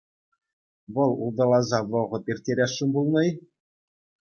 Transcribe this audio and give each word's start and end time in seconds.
Вӑл 0.93 1.11
улталаса 1.23 1.79
вӑхӑт 1.91 2.23
ирттересшӗн 2.31 2.89
пулнӑ-и? 2.93 3.29